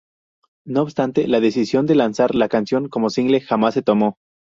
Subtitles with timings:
[0.65, 4.17] No obstante, la decisión de lanzar la canción como single jamás se tomó.